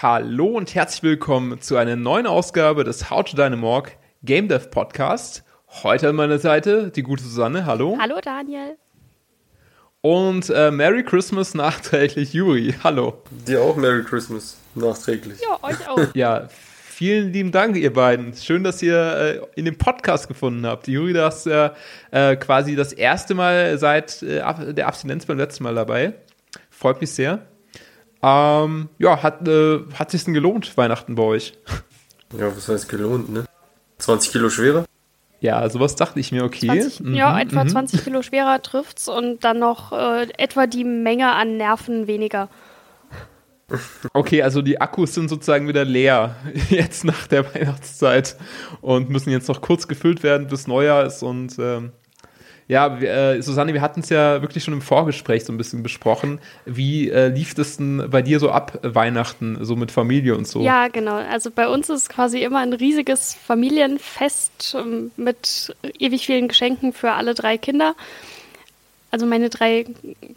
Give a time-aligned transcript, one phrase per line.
[0.00, 5.42] Hallo und herzlich willkommen zu einer neuen Ausgabe des How to Dynamorg Game Dev Podcast.
[5.82, 7.66] Heute an meiner Seite die gute Susanne.
[7.66, 7.98] Hallo.
[8.00, 8.76] Hallo Daniel.
[10.00, 12.76] Und äh, Merry Christmas nachträglich Juri.
[12.84, 13.24] Hallo.
[13.48, 15.40] Dir auch Merry Christmas nachträglich.
[15.40, 15.98] Ja, euch auch.
[16.14, 18.34] ja, vielen lieben Dank, ihr beiden.
[18.34, 20.86] Schön, dass ihr äh, in dem Podcast gefunden habt.
[20.86, 21.74] Juri, du hast ja
[22.12, 26.12] äh, quasi das erste Mal seit äh, der Abstinenz beim letzten Mal dabei.
[26.70, 27.48] Freut mich sehr.
[28.22, 31.54] Ähm, ja, hat, äh, hat sich denn gelohnt, Weihnachten bei euch?
[32.36, 33.44] Ja, was heißt gelohnt, ne?
[33.98, 34.84] 20 Kilo schwerer?
[35.40, 36.66] Ja, sowas dachte ich mir, okay.
[36.66, 37.68] 20, mhm, ja, etwa mhm.
[37.68, 42.48] 20 Kilo schwerer trifft's und dann noch äh, etwa die Menge an Nerven weniger.
[44.14, 46.36] Okay, also die Akkus sind sozusagen wieder leer
[46.70, 48.36] jetzt nach der Weihnachtszeit
[48.80, 51.92] und müssen jetzt noch kurz gefüllt werden, bis Neujahr ist und ähm,
[52.68, 56.38] ja, äh, Susanne, wir hatten es ja wirklich schon im Vorgespräch so ein bisschen besprochen.
[56.66, 60.60] Wie äh, lief das denn bei dir so ab Weihnachten, so mit Familie und so?
[60.60, 61.14] Ja, genau.
[61.14, 67.12] Also bei uns ist quasi immer ein riesiges Familienfest ähm, mit ewig vielen Geschenken für
[67.12, 67.94] alle drei Kinder.
[69.10, 69.86] Also meine drei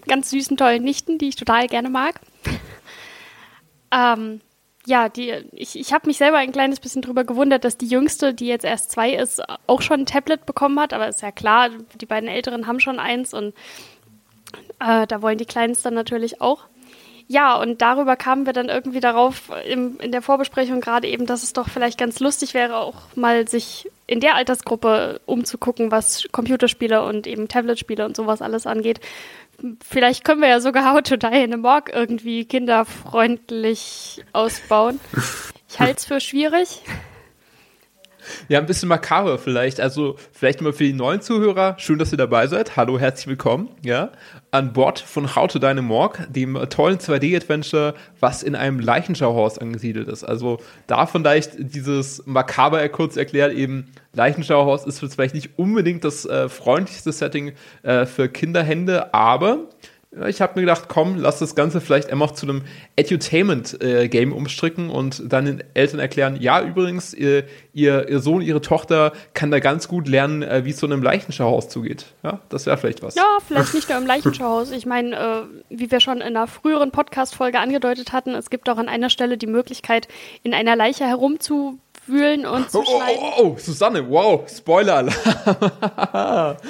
[0.07, 2.21] ganz süßen, tollen Nichten, die ich total gerne mag.
[3.91, 4.39] ähm,
[4.85, 8.33] ja, die, ich, ich habe mich selber ein kleines bisschen drüber gewundert, dass die Jüngste,
[8.33, 10.93] die jetzt erst zwei ist, auch schon ein Tablet bekommen hat.
[10.93, 13.53] Aber ist ja klar, die beiden Älteren haben schon eins und
[14.79, 16.65] äh, da wollen die Kleinsten natürlich auch.
[17.27, 21.43] Ja, und darüber kamen wir dann irgendwie darauf im, in der Vorbesprechung gerade eben, dass
[21.43, 27.03] es doch vielleicht ganz lustig wäre, auch mal sich in der Altersgruppe umzugucken, was Computerspiele
[27.03, 28.99] und eben Tabletspiele und sowas alles angeht
[29.87, 34.99] vielleicht können wir ja sogar How to Die in a Morg irgendwie kinderfreundlich ausbauen.
[35.69, 36.81] Ich halte es für schwierig.
[38.47, 39.80] Ja, ein bisschen makaber vielleicht.
[39.80, 42.75] Also vielleicht mal für die neuen Zuhörer, schön, dass ihr dabei seid.
[42.78, 43.69] Hallo, herzlich willkommen.
[43.83, 44.11] Ja,
[44.52, 50.23] an Bord von How to Dynamorg, dem tollen 2D-Adventure, was in einem Leichenschauhaus angesiedelt ist.
[50.23, 56.50] Also da vielleicht dieses makaber kurz erklärt, eben Leichenschauhaus ist vielleicht nicht unbedingt das äh,
[56.50, 57.53] freundlichste Setting
[57.84, 59.69] äh, für Kinderhände, aber
[60.27, 62.63] ich habe mir gedacht, komm, lass das Ganze vielleicht einfach zu einem
[62.97, 68.59] Edutainment-Game äh, umstricken und dann den Eltern erklären, ja, übrigens, ihr, ihr, ihr, Sohn, ihre
[68.59, 72.07] Tochter kann da ganz gut lernen, äh, wie es so in einem Leichenschauhaus zugeht.
[72.23, 73.16] Ja, das wäre vielleicht was.
[73.16, 74.71] Ja, vielleicht nicht nur im Leichenschauhaus.
[74.71, 78.77] Ich meine, äh, wie wir schon in einer früheren Podcast-Folge angedeutet hatten, es gibt auch
[78.77, 80.09] an einer Stelle die Möglichkeit,
[80.44, 82.83] in einer Leiche herumzuwühlen und zu oh.
[82.85, 86.57] Oh, oh, oh, Susanne, wow, Spoiler-Alarm.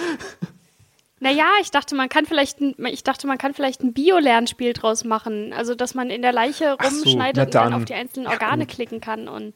[1.23, 5.03] Naja, ich dachte, man kann vielleicht ein, ich dachte, man kann vielleicht ein Bio-Lernspiel draus
[5.03, 5.53] machen.
[5.53, 8.67] Also, dass man in der Leiche rumschneidet so, und dann auf die einzelnen Organe ja,
[8.67, 9.53] klicken kann und.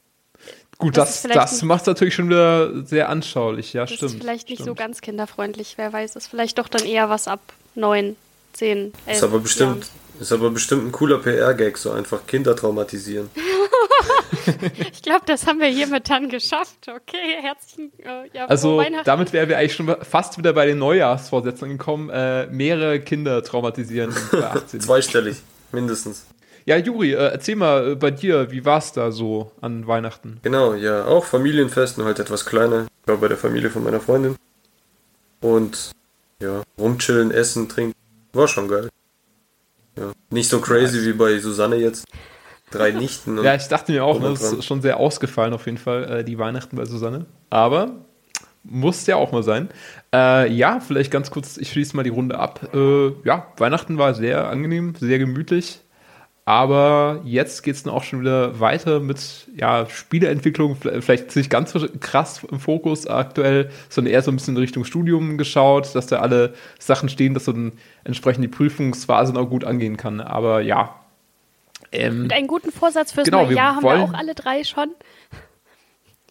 [0.77, 4.11] Gut, das, das, das macht es natürlich schon wieder sehr anschaulich, ja, das stimmt.
[4.11, 4.67] Ist vielleicht nicht stimmt.
[4.67, 6.13] so ganz kinderfreundlich, wer weiß.
[6.13, 7.39] Das ist vielleicht doch dann eher was ab
[7.73, 8.15] neun,
[8.53, 9.17] zehn, elf.
[9.17, 10.21] Ist aber bestimmt, Jahren.
[10.21, 13.29] ist aber bestimmt ein cooler PR-Gag, so einfach Kinder traumatisieren.
[14.91, 16.87] ich glaube, das haben wir hiermit dann geschafft.
[16.87, 21.69] Okay, herzlichen äh, ja, Also damit wären wir eigentlich schon fast wieder bei den Neujahrsvorsätzen
[21.69, 22.09] gekommen.
[22.09, 24.13] Äh, mehrere Kinder traumatisieren.
[24.79, 25.37] Zweistellig,
[25.71, 26.25] mindestens.
[26.65, 30.39] Ja, Juri, äh, erzähl mal äh, bei dir, wie war es da so an Weihnachten?
[30.41, 32.87] Genau, ja, auch Familienfest, nur halt etwas kleiner.
[33.03, 34.35] Ich war bei der Familie von meiner Freundin.
[35.41, 35.91] Und
[36.41, 37.93] ja, rumchillen, essen, trinken.
[38.33, 38.89] War schon geil.
[39.95, 40.11] Ja.
[40.31, 42.05] Nicht so crazy wie bei Susanne jetzt
[42.77, 43.43] drei Nichten.
[43.43, 46.37] ja, ich dachte mir auch, das ist schon sehr ausgefallen auf jeden Fall, äh, die
[46.37, 47.25] Weihnachten bei Susanne.
[47.49, 47.91] Aber
[48.63, 49.69] muss ja auch mal sein.
[50.13, 52.69] Äh, ja, vielleicht ganz kurz, ich schließe mal die Runde ab.
[52.73, 55.81] Äh, ja, Weihnachten war sehr angenehm, sehr gemütlich.
[56.47, 61.71] Aber jetzt geht es dann auch schon wieder weiter mit ja, Spieleentwicklung, vielleicht nicht ganz
[61.71, 66.05] so krass im Fokus aktuell, sondern eher so ein bisschen in Richtung Studium geschaut, dass
[66.05, 70.21] da alle Sachen stehen, dass dann entsprechend die Prüfungsphase noch gut angehen kann.
[70.21, 70.93] Aber ja,
[71.95, 74.93] ähm, Und einen guten Vorsatz fürs genau, neue Jahr haben wir auch alle drei schon.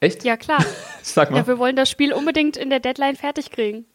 [0.01, 0.25] Echt?
[0.25, 0.65] Ja, klar.
[1.03, 1.39] Sag mal.
[1.39, 3.87] Ja, wir wollen das Spiel unbedingt in der Deadline fertig kriegen.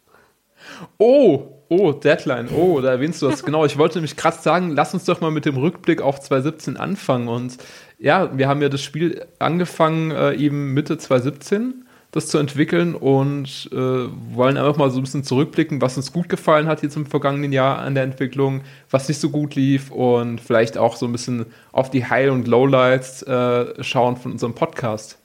[0.98, 2.48] Oh, oh, Deadline.
[2.54, 3.42] Oh, da erwähnst du das.
[3.44, 6.76] genau, ich wollte nämlich gerade sagen, lass uns doch mal mit dem Rückblick auf 2017
[6.76, 7.28] anfangen.
[7.28, 7.56] Und
[7.98, 13.68] ja, wir haben ja das Spiel angefangen äh, eben Mitte 2017 das zu entwickeln und
[13.72, 17.06] äh, wollen einfach mal so ein bisschen zurückblicken, was uns gut gefallen hat jetzt im
[17.06, 21.12] vergangenen Jahr an der Entwicklung, was nicht so gut lief und vielleicht auch so ein
[21.12, 25.18] bisschen auf die High- und Lowlights äh, schauen von unserem Podcast.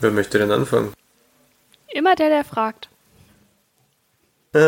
[0.00, 0.92] Wer möchte denn anfangen?
[1.92, 2.88] Immer der, der fragt.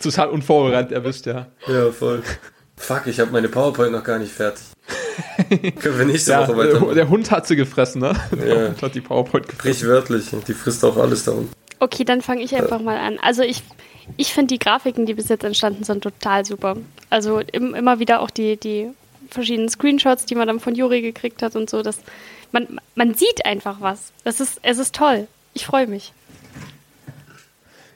[0.00, 1.46] Total unvorbereitet erwischt, ja.
[1.66, 2.22] Ja, voll.
[2.76, 4.73] Fuck, ich habe meine PowerPoint noch gar nicht fertig.
[5.80, 6.94] Können wir nächste ja, Woche weiter.
[6.94, 8.14] Der Hund hat sie gefressen, ne?
[8.32, 8.68] Der ja.
[8.68, 9.74] Hund hat die PowerPoint gefressen.
[9.74, 10.26] Sprichwörtlich.
[10.46, 11.52] Die frisst auch alles da unten.
[11.80, 13.18] Okay, dann fange ich einfach mal an.
[13.20, 13.62] Also ich,
[14.16, 16.76] Ich finde die Grafiken, die bis jetzt entstanden sind, total super.
[17.10, 18.88] Also im, immer wieder auch die, die
[19.30, 21.82] verschiedenen Screenshots, die man dann von Juri gekriegt hat und so.
[21.82, 21.98] Das,
[22.52, 24.12] man, man sieht einfach was.
[24.24, 25.26] Das ist, es ist toll.
[25.54, 26.12] Ich freue mich.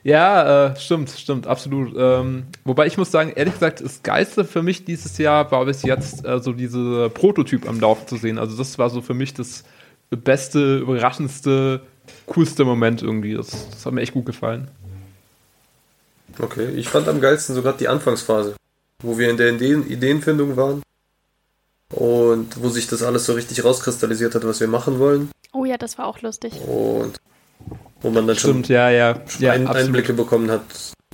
[0.03, 1.93] Ja, äh, stimmt, stimmt, absolut.
[1.97, 5.83] Ähm, wobei ich muss sagen, ehrlich gesagt, das Geilste für mich dieses Jahr war bis
[5.83, 8.37] jetzt äh, so diese Prototyp am Laufen zu sehen.
[8.37, 9.63] Also das war so für mich das
[10.09, 11.81] beste, überraschendste,
[12.27, 13.33] coolste Moment irgendwie.
[13.33, 14.69] Das, das hat mir echt gut gefallen.
[16.39, 18.55] Okay, ich fand am geilsten sogar die Anfangsphase,
[19.03, 20.81] wo wir in der Ideen Ideenfindung waren
[21.93, 25.29] und wo sich das alles so richtig rauskristallisiert hat, was wir machen wollen.
[25.51, 26.53] Oh ja, das war auch lustig.
[26.61, 27.19] Und
[28.01, 29.21] wo man dann Stimmt, schon, ja, ja.
[29.27, 29.67] schon ja ein.
[29.67, 30.61] Einblicke bekommen hat,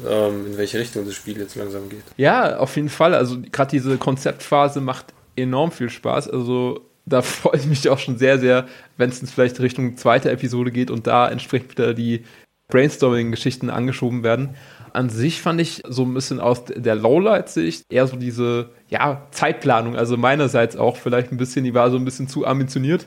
[0.07, 2.03] ähm, in welche Richtung das Spiel jetzt langsam geht.
[2.17, 3.13] Ja, auf jeden Fall.
[3.13, 6.29] Also gerade diese Konzeptphase macht enorm viel Spaß.
[6.29, 8.67] Also da freue ich mich auch schon sehr, sehr,
[8.97, 12.23] wenn es vielleicht Richtung zweite Episode geht und da entsprechend wieder die
[12.67, 14.55] Brainstorming-Geschichten angeschoben werden.
[14.91, 19.95] An sich fand ich so ein bisschen aus der Lowlight-Sicht eher so diese, ja, Zeitplanung,
[19.97, 23.05] also meinerseits auch vielleicht ein bisschen, die war so ein bisschen zu ambitioniert.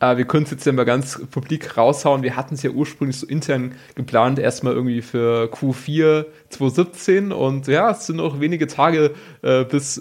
[0.00, 2.22] Äh, wir können es jetzt ja mal ganz publik raushauen.
[2.22, 7.90] Wir hatten es ja ursprünglich so intern geplant, erstmal irgendwie für Q4 2017 und ja,
[7.90, 9.12] es sind noch wenige Tage,
[9.42, 10.00] äh, bis,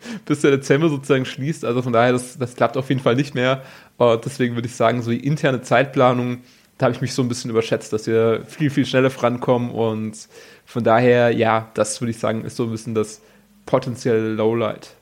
[0.24, 1.64] bis der Dezember sozusagen schließt.
[1.64, 3.62] Also von daher, das, das klappt auf jeden Fall nicht mehr.
[3.98, 6.38] Äh, deswegen würde ich sagen, so die interne Zeitplanung,
[6.78, 10.28] da habe ich mich so ein bisschen überschätzt, dass wir viel, viel schneller vorankommen und
[10.64, 13.20] von daher, ja, das würde ich sagen, ist so ein bisschen das
[13.66, 14.94] potenzielle Lowlight.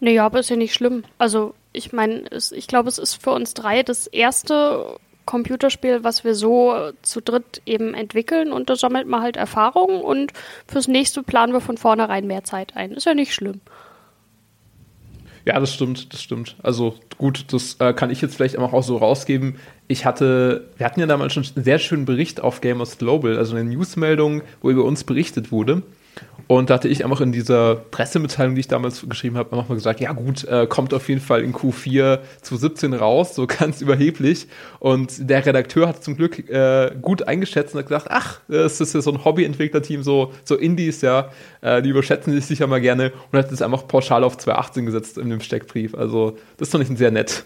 [0.00, 1.04] Naja, aber ist ja nicht schlimm.
[1.16, 6.34] Also, ich meine, ich glaube, es ist für uns drei das erste Computerspiel, was wir
[6.34, 10.32] so zu dritt eben entwickeln und da sammelt man halt Erfahrungen und
[10.66, 12.92] fürs nächste planen wir von vornherein mehr Zeit ein.
[12.92, 13.60] Ist ja nicht schlimm.
[15.44, 16.56] Ja, das stimmt, das stimmt.
[16.62, 19.56] Also gut, das äh, kann ich jetzt vielleicht auch so rausgeben.
[19.88, 23.54] Ich hatte, wir hatten ja damals schon einen sehr schönen Bericht auf Gamers Global, also
[23.56, 25.82] eine Newsmeldung, wo über uns berichtet wurde.
[26.46, 29.74] Und da hatte ich einfach in dieser Pressemitteilung, die ich damals geschrieben habe, einfach mal
[29.76, 34.46] gesagt, ja gut, äh, kommt auf jeden Fall in Q4 2017 raus, so ganz überheblich.
[34.78, 38.94] Und der Redakteur hat zum Glück äh, gut eingeschätzt und hat gesagt, ach, es ist
[38.94, 41.30] ja so ein Hobbyentwicklerteam, so, so Indies, ja,
[41.62, 45.18] äh, die überschätzen sich sicher mal gerne und hat es einfach pauschal auf 2018 gesetzt
[45.18, 45.94] in dem Steckbrief.
[45.94, 47.44] Also das fand ich sehr nett.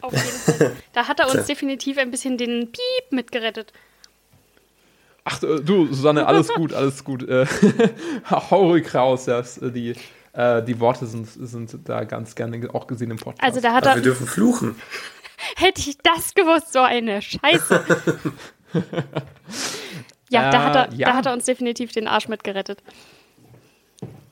[0.00, 0.72] Auf jeden Fall.
[0.92, 3.72] Da hat er uns definitiv ein bisschen den Piep mitgerettet.
[5.24, 7.28] Ach äh, du, Susanne, alles gut, alles gut.
[7.28, 7.46] Äh,
[8.30, 9.42] hau ruhig raus, ja.
[9.60, 9.94] Die,
[10.32, 13.42] äh, die Worte sind, sind da ganz gerne auch gesehen im Podcast.
[13.42, 13.96] Also da hat Ach, er.
[13.96, 14.76] wir dürfen fluchen.
[15.56, 17.84] Hätte ich das gewusst, so eine Scheiße.
[20.28, 21.08] ja, da, hat er, ja.
[21.08, 22.82] da hat er uns definitiv den Arsch mitgerettet.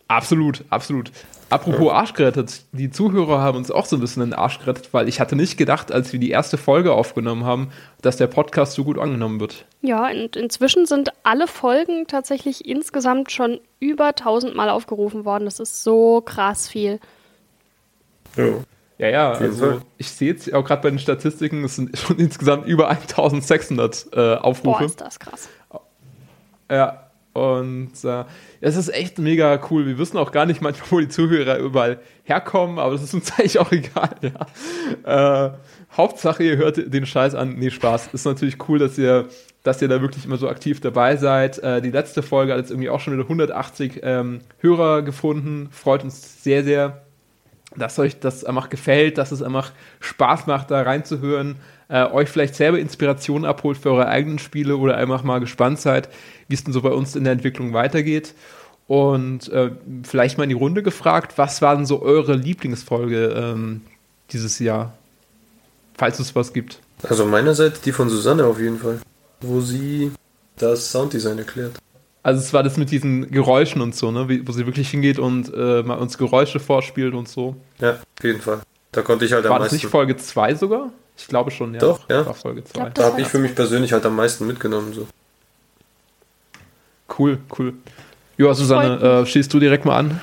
[0.08, 1.12] Absolut, absolut.
[1.50, 5.08] Apropos Arsch gerettet, die Zuhörer haben uns auch so ein bisschen den Arsch gerettet, weil
[5.08, 7.70] ich hatte nicht gedacht, als wir die erste Folge aufgenommen haben,
[8.02, 9.64] dass der Podcast so gut angenommen wird.
[9.81, 15.44] Ja, und inzwischen sind alle Folgen tatsächlich insgesamt schon über 1000 Mal aufgerufen worden.
[15.44, 17.00] Das ist so krass viel.
[18.37, 18.44] Ja.
[18.99, 22.66] Ja, ja, also ich sehe jetzt auch gerade bei den Statistiken, es sind schon insgesamt
[22.66, 24.84] über 1600 äh, Boah, Aufrufe.
[24.84, 25.49] ist das krass.
[26.69, 27.07] Ja,
[27.38, 28.25] und äh,
[28.61, 29.87] es ist echt mega cool.
[29.87, 33.32] Wir wissen auch gar nicht manchmal, wo die Zuhörer überall herkommen, aber das ist uns
[33.38, 34.17] eigentlich auch egal.
[35.05, 35.46] Ja.
[35.46, 35.52] Äh,
[35.96, 37.55] Hauptsache, ihr hört den Scheiß an.
[37.56, 38.08] Nee, Spaß.
[38.12, 39.29] Ist natürlich cool, dass ihr,
[39.62, 41.58] dass ihr da wirklich immer so aktiv dabei seid.
[41.58, 45.68] Äh, die letzte Folge hat jetzt irgendwie auch schon wieder 180 ähm, Hörer gefunden.
[45.71, 47.07] Freut uns sehr, sehr
[47.78, 51.56] dass euch das einfach gefällt, dass es einfach Spaß macht, da reinzuhören,
[51.88, 56.08] äh, euch vielleicht selber Inspiration abholt für eure eigenen Spiele oder einfach mal gespannt seid,
[56.49, 58.35] wie es denn so bei uns in der Entwicklung weitergeht.
[58.87, 59.70] Und äh,
[60.02, 63.82] vielleicht mal in die Runde gefragt, was war denn so eure Lieblingsfolge ähm,
[64.32, 64.94] dieses Jahr?
[65.97, 66.80] Falls es was gibt.
[67.02, 69.00] Also meinerseits die von Susanne auf jeden Fall,
[69.40, 70.12] wo sie
[70.56, 71.73] das Sounddesign erklärt.
[72.22, 74.28] Also es war das mit diesen Geräuschen und so, ne?
[74.28, 77.56] Wie, wo sie wirklich hingeht und äh, mal uns Geräusche vorspielt und so.
[77.78, 78.60] Ja, auf jeden Fall.
[78.92, 79.87] Da konnte ich halt am War das meisten.
[79.87, 80.90] nicht Folge 2 sogar?
[81.16, 81.80] Ich glaube schon, ja.
[81.80, 82.26] Doch, ja.
[82.26, 82.72] War Folge 2.
[82.72, 84.92] glaub, da habe ich für mich persönlich halt am meisten mitgenommen.
[84.92, 85.06] So.
[87.18, 87.75] Cool, cool.
[88.37, 90.20] Ja, Susanne, äh, schießt du direkt mal an?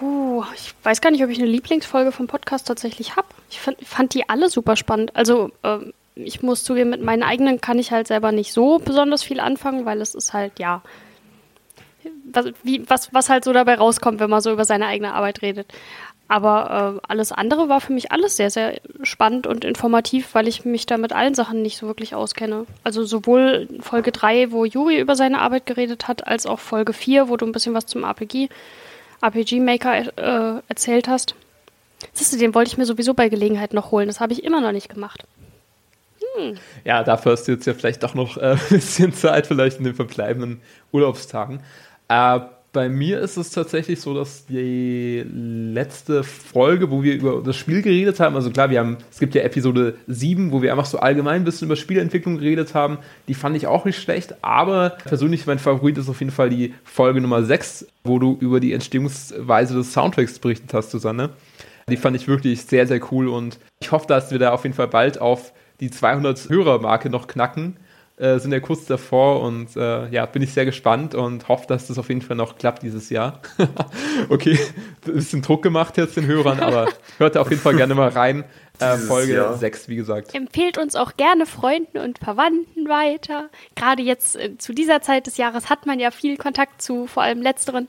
[0.00, 3.26] Uh, ich weiß gar nicht, ob ich eine Lieblingsfolge vom Podcast tatsächlich habe.
[3.50, 5.16] Ich fand, fand die alle super spannend.
[5.16, 9.22] Also, ähm, ich muss zugeben, mit meinen eigenen kann ich halt selber nicht so besonders
[9.22, 10.82] viel anfangen, weil es ist halt, ja,
[12.24, 15.42] was, wie, was, was halt so dabei rauskommt, wenn man so über seine eigene Arbeit
[15.42, 15.66] redet.
[16.28, 20.64] Aber äh, alles andere war für mich alles sehr, sehr spannend und informativ, weil ich
[20.64, 22.66] mich da mit allen Sachen nicht so wirklich auskenne.
[22.82, 27.28] Also sowohl Folge 3, wo Juri über seine Arbeit geredet hat, als auch Folge 4,
[27.28, 28.48] wo du ein bisschen was zum RPG,
[29.22, 31.36] RPG Maker äh, erzählt hast.
[32.12, 34.08] Siehst du, den wollte ich mir sowieso bei Gelegenheit noch holen.
[34.08, 35.24] Das habe ich immer noch nicht gemacht.
[36.84, 39.84] Ja, dafür hast du jetzt ja vielleicht doch noch äh, ein bisschen Zeit, vielleicht in
[39.84, 40.60] den verbleibenden
[40.92, 41.60] Urlaubstagen.
[42.08, 42.40] Äh,
[42.76, 47.80] bei mir ist es tatsächlich so, dass die letzte Folge, wo wir über das Spiel
[47.80, 50.98] geredet haben, also klar, wir haben, es gibt ja Episode 7, wo wir einfach so
[50.98, 55.46] allgemein ein bisschen über Spielentwicklung geredet haben, die fand ich auch nicht schlecht, aber persönlich
[55.46, 59.74] mein Favorit ist auf jeden Fall die Folge Nummer 6, wo du über die Entstehungsweise
[59.74, 61.30] des Soundtracks berichtet hast, Susanne.
[61.88, 64.76] Die fand ich wirklich sehr, sehr cool und ich hoffe, dass wir da auf jeden
[64.76, 67.76] Fall bald auf die 200 Hörer-Marke noch knacken
[68.18, 71.88] äh, sind ja kurz davor und äh, ja, bin ich sehr gespannt und hoffe, dass
[71.88, 73.40] das auf jeden Fall noch klappt dieses Jahr.
[74.30, 74.58] okay,
[75.06, 78.08] ein bisschen Druck gemacht jetzt den Hörern, aber hört da auf jeden Fall gerne mal
[78.08, 78.44] rein.
[78.78, 79.56] Äh, Folge Jahr.
[79.56, 80.34] 6, wie gesagt.
[80.34, 83.48] Empfehlt uns auch gerne Freunden und Verwandten weiter.
[83.74, 87.22] Gerade jetzt äh, zu dieser Zeit des Jahres hat man ja viel Kontakt zu vor
[87.22, 87.88] allem letzteren.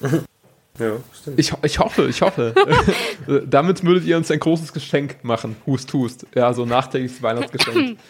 [0.78, 1.38] Ja, stimmt.
[1.38, 2.54] Ich, ich hoffe, ich hoffe.
[3.46, 5.56] Damit würdet ihr uns ein großes Geschenk machen.
[5.66, 6.26] Hust, hust.
[6.34, 7.98] Ja, so nachträgliches Weihnachtsgeschenk.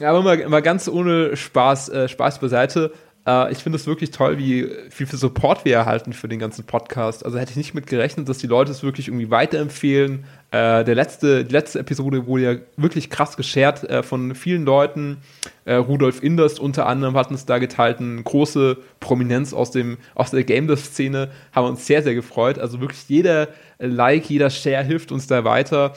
[0.00, 2.90] Ja, aber mal, mal ganz ohne Spaß, äh, Spaß beiseite.
[3.30, 7.24] Äh, ich finde es wirklich toll, wie viel Support wir erhalten für den ganzen Podcast.
[7.24, 10.24] Also hätte ich nicht mit gerechnet, dass die Leute es wirklich irgendwie weiterempfehlen.
[10.50, 15.18] Äh, der letzte, die letzte Episode wurde ja wirklich krass geshared äh, von vielen Leuten.
[15.64, 20.30] Äh, Rudolf Inders unter anderem hat uns da geteilt, eine große Prominenz aus, dem, aus
[20.30, 21.30] der Game Dev-Szene.
[21.52, 22.58] Haben uns sehr, sehr gefreut.
[22.58, 25.94] Also wirklich jeder Like, jeder Share hilft uns da weiter.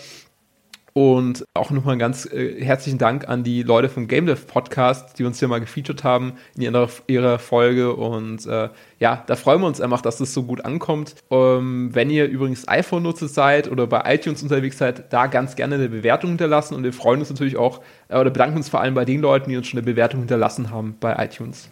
[0.94, 5.24] Und auch nochmal ganz äh, herzlichen Dank an die Leute vom Game Dev Podcast, die
[5.24, 7.96] uns hier mal gefeatured haben in ihrer, ihrer Folge.
[7.96, 8.70] Und äh,
[9.00, 11.16] ja, da freuen wir uns einfach, dass das so gut ankommt.
[11.32, 15.90] Ähm, wenn ihr übrigens iPhone-Nutzer seid oder bei iTunes unterwegs seid, da ganz gerne eine
[15.90, 16.76] Bewertung hinterlassen.
[16.76, 19.50] Und wir freuen uns natürlich auch äh, oder bedanken uns vor allem bei den Leuten,
[19.50, 21.72] die uns schon eine Bewertung hinterlassen haben bei iTunes.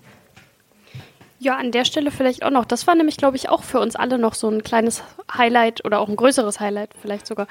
[1.41, 2.65] Ja, an der Stelle vielleicht auch noch.
[2.65, 5.03] Das war nämlich, glaube ich, auch für uns alle noch so ein kleines
[5.36, 7.48] Highlight oder auch ein größeres Highlight vielleicht sogar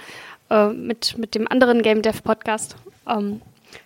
[0.48, 2.76] äh, mit, mit dem anderen Game Dev Podcast.
[3.08, 3.40] Ähm,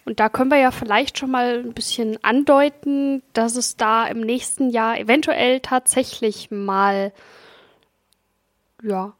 [0.04, 4.20] und da können wir ja vielleicht schon mal ein bisschen andeuten, dass es da im
[4.20, 7.10] nächsten Jahr eventuell tatsächlich mal
[8.82, 9.14] ja,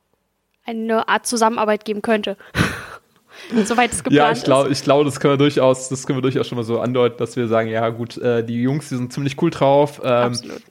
[0.66, 2.36] eine Art Zusammenarbeit geben könnte.
[3.64, 6.22] Soweit es geplant ja, ich glaube, ich glaube, das können wir durchaus, das können wir
[6.22, 9.14] durchaus schon mal so andeuten, dass wir sagen, ja gut, äh, die Jungs, die sind
[9.14, 10.02] ziemlich cool drauf.
[10.04, 10.62] Ähm, Absolut.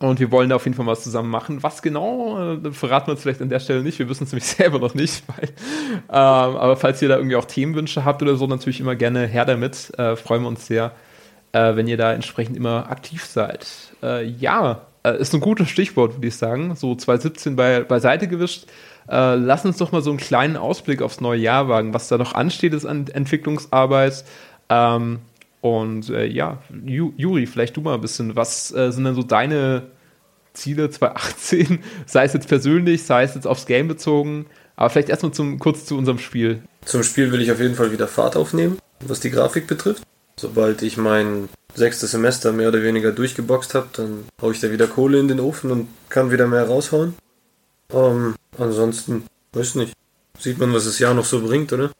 [0.00, 1.62] Und wir wollen da auf jeden Fall was zusammen machen.
[1.62, 3.98] Was genau, äh, verraten wir uns vielleicht an der Stelle nicht.
[3.98, 5.22] Wir wissen es nämlich selber noch nicht.
[5.28, 9.26] Weil, ähm, aber falls ihr da irgendwie auch Themenwünsche habt oder so, natürlich immer gerne
[9.26, 9.96] her damit.
[9.98, 10.92] Äh, freuen wir uns sehr,
[11.52, 13.66] äh, wenn ihr da entsprechend immer aktiv seid.
[14.02, 16.74] Äh, ja, äh, ist ein gutes Stichwort, würde ich sagen.
[16.74, 18.66] So 2017 bei, beiseite gewischt.
[19.08, 22.18] Äh, lass uns doch mal so einen kleinen Ausblick aufs neue Jahr wagen, was da
[22.18, 24.24] noch ansteht ist an Entwicklungsarbeit.
[24.70, 25.20] Ähm,
[25.64, 29.84] und äh, ja, Juri, vielleicht du mal ein bisschen, was äh, sind denn so deine
[30.52, 34.44] Ziele 2018, sei es jetzt persönlich, sei es jetzt aufs Game bezogen,
[34.76, 36.62] aber vielleicht erstmal zum, kurz zu unserem Spiel.
[36.84, 40.02] Zum Spiel will ich auf jeden Fall wieder Fahrt aufnehmen, was die Grafik betrifft.
[40.36, 44.86] Sobald ich mein sechstes Semester mehr oder weniger durchgeboxt habe, dann haue ich da wieder
[44.86, 47.14] Kohle in den Ofen und kann wieder mehr raushauen.
[47.90, 49.94] Ähm, ansonsten, weiß nicht.
[50.38, 51.90] Sieht man, was das Jahr noch so bringt, oder?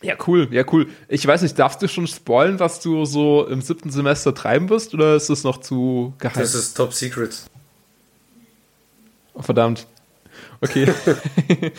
[0.00, 0.88] Ja, cool, ja, cool.
[1.08, 4.94] Ich weiß nicht, darfst du schon spoilen, was du so im siebten Semester treiben wirst,
[4.94, 6.40] oder ist das noch zu geheim?
[6.40, 7.42] Das ist top secret.
[9.34, 9.86] Oh, verdammt.
[10.60, 10.92] Okay.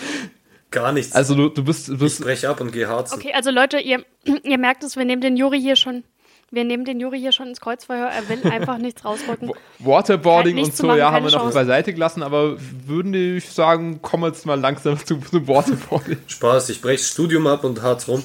[0.71, 1.13] Gar nichts.
[1.13, 2.19] Also du, du bist, du bist.
[2.19, 3.11] Ich brech ab und geh hart.
[3.11, 4.05] Okay, also Leute, ihr,
[4.43, 6.03] ihr merkt es, wir nehmen den Juri hier schon
[6.51, 8.09] wir nehmen den Juri hier schon ins Kreuzverhör.
[8.09, 9.51] Er will einfach nichts rausrücken.
[9.79, 11.53] Waterboarding und so, machen, ja, haben wir noch Chance.
[11.53, 16.17] beiseite gelassen, aber würden ich sagen, komm jetzt mal langsam zu, zu Waterboarding.
[16.27, 18.23] Spaß, ich breche das Studium ab und hart's rum.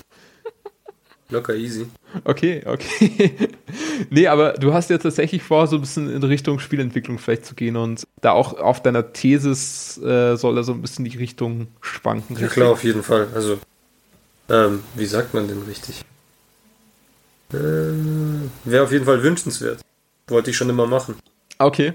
[1.30, 1.86] Locker easy.
[2.24, 3.32] Okay, okay.
[4.10, 7.54] nee, aber du hast jetzt tatsächlich vor, so ein bisschen in Richtung Spielentwicklung vielleicht zu
[7.54, 11.68] gehen und da auch auf deiner Thesis äh, soll er so ein bisschen die Richtung
[11.80, 12.36] schwanken.
[12.38, 13.28] Ja, klar, auf jeden Fall.
[13.34, 13.58] Also,
[14.50, 16.04] ähm, wie sagt man denn richtig?
[17.54, 19.80] Äh, Wäre auf jeden Fall wünschenswert.
[20.28, 21.16] Wollte ich schon immer machen.
[21.58, 21.92] Okay.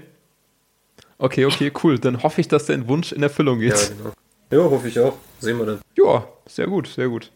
[1.18, 1.98] Okay, okay, cool.
[1.98, 3.72] Dann hoffe ich, dass dein Wunsch in Erfüllung geht.
[3.72, 4.12] Ja, genau.
[4.50, 5.16] Ja, hoffe ich auch.
[5.38, 5.80] Sehen wir dann.
[5.96, 7.30] Ja, sehr gut, sehr gut.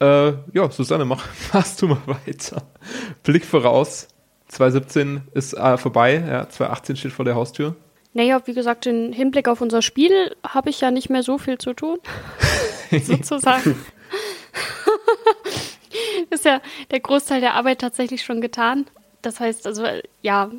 [0.00, 2.62] Äh, ja, Susanne, mach, machst du mal weiter.
[3.22, 4.08] Blick voraus.
[4.48, 7.76] 2017 ist äh, vorbei, ja, 2018 steht vor der Haustür.
[8.12, 11.58] Naja, wie gesagt, im Hinblick auf unser Spiel habe ich ja nicht mehr so viel
[11.58, 11.98] zu tun.
[13.02, 13.76] sozusagen.
[16.40, 18.86] Ist ja der Großteil der Arbeit tatsächlich schon getan.
[19.22, 19.84] Das heißt, also
[20.22, 20.50] ja,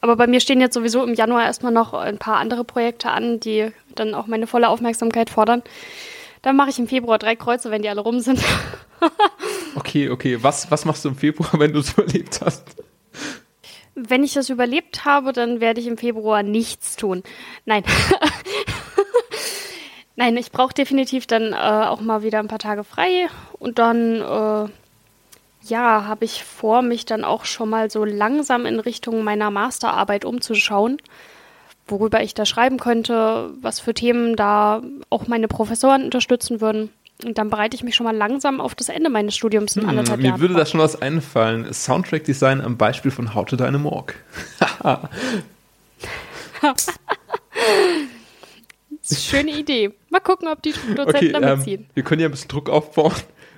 [0.00, 3.40] aber bei mir stehen jetzt sowieso im Januar erstmal noch ein paar andere Projekte an,
[3.40, 5.62] die dann auch meine volle Aufmerksamkeit fordern.
[6.42, 8.40] Dann mache ich im Februar drei Kreuze, wenn die alle rum sind.
[9.74, 10.42] okay, okay.
[10.42, 12.76] Was, was machst du im Februar, wenn du es überlebt hast?
[13.94, 17.24] Wenn ich das überlebt habe, dann werde ich im Februar nichts tun.
[17.64, 17.82] Nein.
[20.14, 23.28] Nein, ich brauche definitiv dann äh, auch mal wieder ein paar Tage frei
[23.60, 24.68] und dann, äh,
[25.68, 30.24] ja, habe ich vor, mich dann auch schon mal so langsam in Richtung meiner Masterarbeit
[30.24, 30.98] umzuschauen,
[31.86, 36.90] worüber ich da schreiben könnte, was für Themen da auch meine Professoren unterstützen würden.
[37.24, 39.88] Und dann bereite ich mich schon mal langsam auf das Ende meines Studiums in Hm,
[39.90, 40.40] anderthalb mir Jahren.
[40.40, 40.60] würde vor.
[40.60, 41.72] da schon was einfallen.
[41.72, 43.56] Soundtrack-Design am Beispiel von How to
[46.62, 46.98] ist
[49.10, 49.90] eine schöne Idee.
[50.10, 51.86] Mal gucken, ob die Dozenten Okay, damit ähm, ziehen.
[51.94, 53.12] wir können ja ein bisschen Druck aufbauen.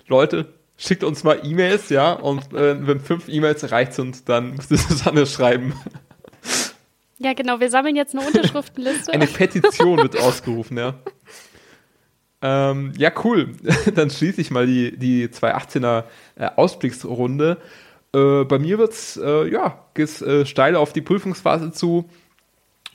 [0.07, 0.47] Leute,
[0.81, 4.79] schickt uns mal E-Mails, ja, und äh, wenn fünf E-Mails erreicht sind, dann müsst ihr
[4.79, 5.75] Susanne schreiben.
[7.19, 7.61] Ja, genau.
[7.61, 9.13] Wir sammeln jetzt eine Unterschriftenliste.
[9.13, 10.95] Eine Petition wird ausgerufen, ja.
[12.41, 13.55] Ähm, ja, cool.
[13.95, 16.05] Dann schließe ich mal die, die 218er
[16.37, 17.59] äh, Ausblicksrunde.
[18.15, 22.09] Äh, bei mir wird's, äh, ja, geht's äh, steil auf die Prüfungsphase zu.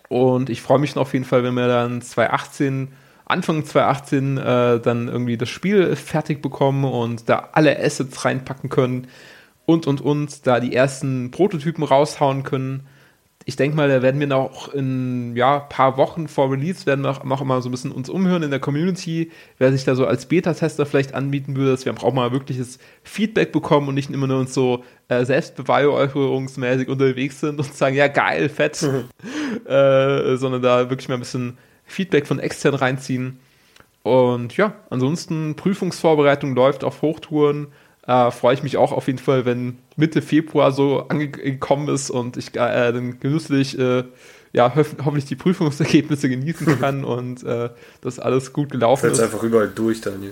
[0.10, 2.94] Und ich freue mich noch auf jeden Fall, wenn wir dann 2018,
[3.26, 9.08] Anfang 2018, äh, dann irgendwie das Spiel fertig bekommen und da alle Assets reinpacken können
[9.66, 12.88] und, und, und, da die ersten Prototypen raushauen können.
[13.48, 17.12] Ich denke mal, da werden wir noch in ja, paar Wochen vor Release werden wir
[17.12, 20.08] auch, auch immer so ein bisschen uns umhören in der Community, wer sich da so
[20.08, 24.26] als Beta-Tester vielleicht anbieten würde, dass wir auch mal wirkliches Feedback bekommen und nicht immer
[24.26, 28.82] nur uns so äh, selbstbeweihräucherungsmäßig unterwegs sind und sagen, ja geil, fett,
[29.66, 33.40] äh, sondern da wirklich mal ein bisschen Feedback von extern reinziehen.
[34.04, 37.68] Und ja, ansonsten Prüfungsvorbereitung läuft auf Hochtouren.
[38.06, 42.38] Äh, Freue ich mich auch auf jeden Fall, wenn Mitte Februar so angekommen ist und
[42.38, 44.04] ich äh, dann genüsslich äh,
[44.54, 47.70] ja, hoff hoffentlich die Prüfungsergebnisse genießen kann und äh,
[48.02, 49.26] das alles gut gelaufen Fällt's ist.
[49.26, 50.32] einfach überall durch, Daniel.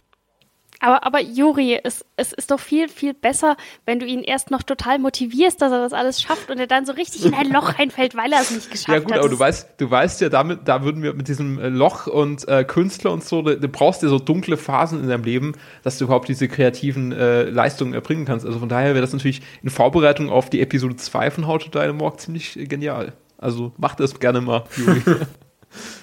[0.83, 4.63] Aber, aber Juri, es, es ist doch viel, viel besser, wenn du ihn erst noch
[4.63, 7.79] total motivierst, dass er das alles schafft und er dann so richtig in ein Loch
[7.79, 9.19] reinfällt, weil er es nicht geschafft Ja gut, hat.
[9.19, 12.45] aber du weißt, du weißt ja, damit, da würden wir mit diesem äh, Loch und
[12.49, 15.97] äh, Künstler und so, du, du brauchst ja so dunkle Phasen in deinem Leben, dass
[15.99, 18.45] du überhaupt diese kreativen äh, Leistungen erbringen kannst.
[18.45, 21.69] Also von daher wäre das natürlich in Vorbereitung auf die Episode 2 von How to
[21.69, 23.13] Dynamorg ziemlich äh, genial.
[23.37, 25.01] Also mach das gerne mal, Juri.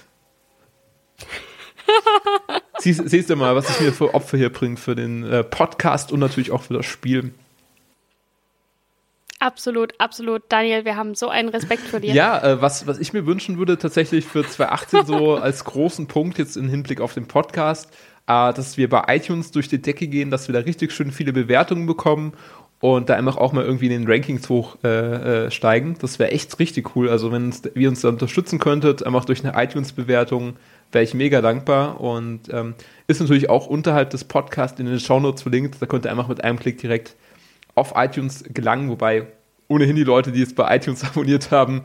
[2.81, 6.13] siehst, siehst du mal, was es mir für Opfer hier bringt für den äh, Podcast
[6.13, 7.33] und natürlich auch für das Spiel.
[9.41, 10.43] Absolut, absolut.
[10.51, 12.13] Daniel, wir haben so einen Respekt vor dir.
[12.13, 16.37] Ja, äh, was, was ich mir wünschen würde, tatsächlich für 2018 so als großen Punkt
[16.37, 17.91] jetzt im Hinblick auf den Podcast,
[18.27, 21.33] äh, dass wir bei iTunes durch die Decke gehen, dass wir da richtig schön viele
[21.33, 22.35] Bewertungen bekommen
[22.81, 24.91] und da einfach auch mal irgendwie in den Rankings hochsteigen.
[24.91, 25.97] Äh, äh, steigen.
[26.01, 27.09] das wäre echt richtig cool.
[27.09, 30.57] Also wenn ihr uns da unterstützen könntet, einfach durch eine iTunes-Bewertung,
[30.93, 32.01] wäre ich mega dankbar.
[32.01, 32.75] Und ähm,
[33.07, 35.77] ist natürlich auch unterhalb des Podcasts in den Shownotes verlinkt.
[35.81, 37.17] Da könnt ihr einfach mit einem Klick direkt
[37.75, 39.27] auf iTunes gelangen, wobei
[39.69, 41.83] ohnehin die Leute, die es bei iTunes abonniert haben,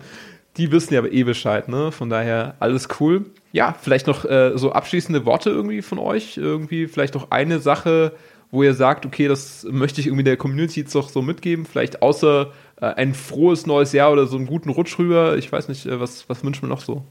[0.57, 1.91] die wissen ja aber eh Bescheid, ne?
[1.91, 3.25] Von daher alles cool.
[3.51, 6.37] Ja, vielleicht noch äh, so abschließende Worte irgendwie von euch.
[6.37, 8.13] Irgendwie vielleicht noch eine Sache,
[8.51, 11.65] wo ihr sagt, okay, das möchte ich irgendwie der Community jetzt doch so mitgeben.
[11.65, 15.37] Vielleicht außer äh, ein frohes neues Jahr oder so einen guten Rutsch rüber.
[15.37, 17.03] Ich weiß nicht, äh, was, was wünscht man noch so?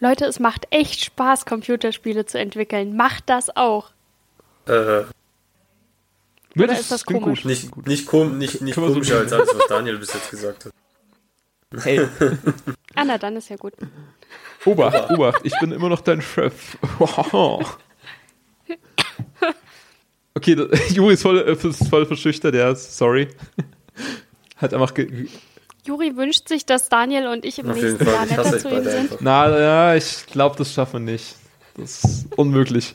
[0.00, 2.96] Leute, es macht echt Spaß, Computerspiele zu entwickeln.
[2.96, 3.90] Macht das auch.
[4.68, 7.42] Äh, Ja, Oder ist das komisch?
[7.42, 7.50] Gut.
[7.50, 10.72] nicht, nicht, kom nicht, nicht komischer als alles, was Daniel bis jetzt gesagt hat.
[11.82, 12.06] Hey,
[12.94, 13.74] Ah, na, dann ist ja gut.
[14.64, 16.76] Obacht, Obacht, ich bin immer noch dein Chef.
[20.34, 23.28] Okay, das, Juri ist voll, äh, ist voll verschüchtert, ist sorry.
[24.56, 25.28] Hat einfach ge-
[25.86, 29.16] Juri wünscht sich, dass Daniel und ich im Auf nächsten Jahr netter zu ihm sind.
[29.20, 31.36] Na, ja, ich glaube, das schaffen wir nicht.
[31.76, 32.94] Das ist unmöglich.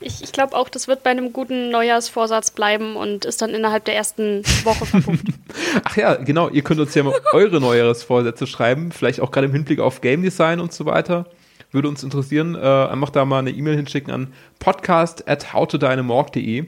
[0.00, 3.84] Ich, ich glaube auch, das wird bei einem guten Neujahrsvorsatz bleiben und ist dann innerhalb
[3.84, 5.26] der ersten Woche verpufft.
[5.84, 9.52] Ach ja, genau, ihr könnt uns ja mal eure Neujahresvorsätze schreiben, vielleicht auch gerade im
[9.52, 11.26] Hinblick auf Game Design und so weiter.
[11.72, 12.54] Würde uns interessieren.
[12.54, 16.66] Äh, einfach da mal eine E-Mail hinschicken an podcast at howtodynamorg.de.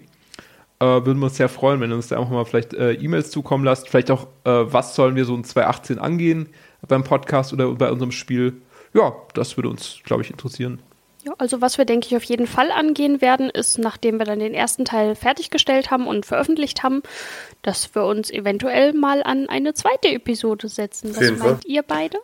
[0.80, 3.30] Äh, würden wir uns sehr freuen, wenn ihr uns da einfach mal vielleicht äh, E-Mails
[3.30, 3.88] zukommen lasst.
[3.88, 6.48] Vielleicht auch, äh, was sollen wir so in 2018 angehen
[6.88, 8.62] beim Podcast oder bei unserem Spiel.
[8.94, 10.80] Ja, das würde uns, glaube ich, interessieren.
[11.24, 14.38] Ja, also was wir, denke ich, auf jeden Fall angehen werden, ist, nachdem wir dann
[14.38, 17.02] den ersten Teil fertiggestellt haben und veröffentlicht haben,
[17.60, 21.14] dass wir uns eventuell mal an eine zweite Episode setzen.
[21.14, 22.18] Was meint ihr beide?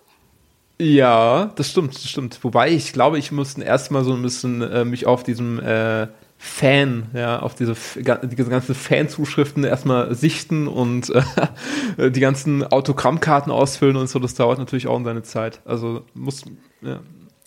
[0.78, 2.42] Ja, das stimmt, das stimmt.
[2.42, 6.08] Wobei ich glaube, ich musste erstmal so ein bisschen äh, mich auf diesem äh,
[6.38, 13.96] Fan, ja, auf diese, diese ganzen Fanzuschriften erstmal sichten und äh, die ganzen Autogrammkarten ausfüllen
[13.96, 14.18] und so.
[14.18, 15.61] Das dauert natürlich auch seine Zeit.
[15.64, 16.44] Also muss,
[16.83, 17.01] ja.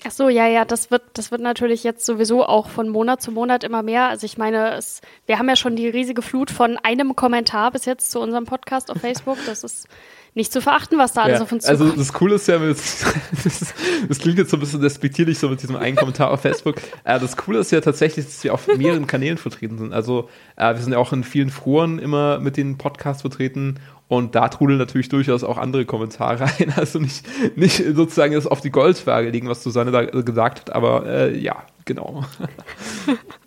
[0.08, 3.32] Ach so, ja, ja, das wird, das wird natürlich jetzt sowieso auch von Monat zu
[3.32, 4.08] Monat immer mehr.
[4.08, 7.86] Also ich meine, es, wir haben ja schon die riesige Flut von einem Kommentar bis
[7.86, 9.38] jetzt zu unserem Podcast auf Facebook.
[9.46, 9.88] Das ist
[10.36, 12.78] nicht zu verachten, was da alles Ja, auf uns also das Coole ist ja, mit,
[12.78, 13.06] das,
[14.08, 16.76] das klingt jetzt so ein bisschen despektierlich, so mit diesem einen Kommentar auf Facebook.
[17.04, 19.94] Äh, das Coole ist ja tatsächlich, dass wir auf mehreren Kanälen vertreten sind.
[19.94, 24.36] Also äh, wir sind ja auch in vielen Foren immer mit den Podcasts vertreten und
[24.36, 26.74] da trudeln natürlich durchaus auch andere Kommentare ein.
[26.76, 31.06] Also nicht, nicht sozusagen das auf die Goldwaage legen, was Susanne da gesagt hat, aber
[31.06, 32.26] äh, ja, genau.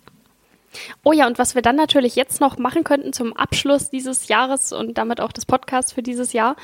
[1.03, 4.71] Oh ja, und was wir dann natürlich jetzt noch machen könnten zum Abschluss dieses Jahres
[4.71, 6.55] und damit auch des Podcasts für dieses Jahr,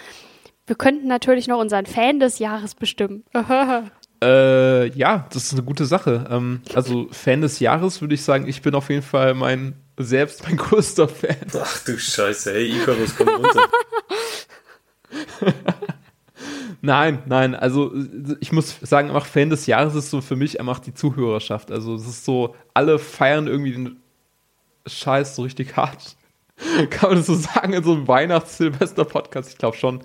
[0.65, 3.23] wir könnten natürlich noch unseren Fan des Jahres bestimmen.
[4.21, 6.27] Äh, ja, das ist eine gute Sache.
[6.29, 10.43] Ähm, also Fan des Jahres würde ich sagen, ich bin auf jeden Fall mein selbst
[10.43, 11.37] mein größter Fan.
[11.57, 13.69] Ach du Scheiße, hey, Icarus, komm runter.
[16.81, 17.93] Nein, nein, also
[18.39, 21.71] ich muss sagen, einfach Fan des Jahres ist so für mich einfach die Zuhörerschaft.
[21.71, 23.97] Also es ist so, alle feiern irgendwie den
[24.89, 26.15] Scheiß so richtig hart.
[26.89, 29.49] Kann man das so sagen in so einem Weihnachts-Silvester-Podcast?
[29.49, 30.03] Ich glaube schon.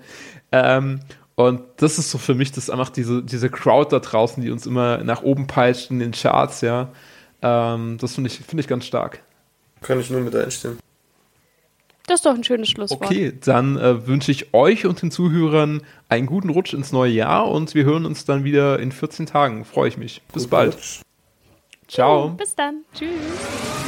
[0.51, 1.01] Ähm,
[1.35, 4.65] und das ist so für mich das einfach diese, diese Crowd da draußen, die uns
[4.65, 6.89] immer nach oben peitscht in den Charts, ja.
[7.41, 9.21] Ähm, das finde ich, finde ich ganz stark.
[9.81, 10.79] Kann ich nur mit einstimmen.
[12.07, 13.03] Das ist doch ein schönes Schlusswort.
[13.03, 17.49] Okay, dann äh, wünsche ich euch und den Zuhörern einen guten Rutsch ins neue Jahr
[17.49, 19.65] und wir hören uns dann wieder in 14 Tagen.
[19.65, 20.21] Freue ich mich.
[20.31, 20.75] Bis Guten bald.
[20.75, 21.01] Rutsch.
[21.87, 22.29] Ciao.
[22.29, 22.83] Bis dann.
[22.93, 23.84] Tschüss.